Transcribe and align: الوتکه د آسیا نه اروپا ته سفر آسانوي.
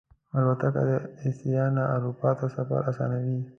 الوتکه 0.37 0.69
د 0.89 0.91
آسیا 1.27 1.65
نه 1.75 1.83
اروپا 1.95 2.29
ته 2.39 2.45
سفر 2.55 2.79
آسانوي. 2.89 3.39